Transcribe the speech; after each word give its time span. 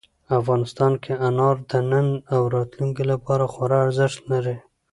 افغانستان 0.39 0.91
کې 1.03 1.13
انار 1.27 1.55
د 1.71 1.71
نن 1.91 2.07
او 2.33 2.41
راتلونکي 2.55 3.03
لپاره 3.11 3.43
خورا 3.53 3.77
ارزښت 3.85 4.19
لري. 4.31 4.57